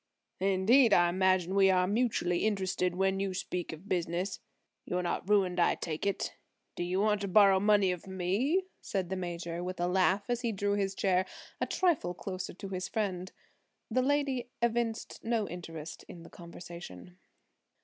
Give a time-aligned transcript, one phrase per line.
[0.39, 0.93] "Indeed!
[0.95, 4.39] I imagine we are mutually interested when you speak of 'business.'
[4.83, 6.33] You're not ruined I take it.
[6.75, 10.41] Do you want to borrow money of me?" said the Major with a laugh as
[10.41, 11.27] he drew his chair
[11.59, 13.31] a trifle closer to his friend.
[13.91, 17.19] The lady evinced no interest in the conversation.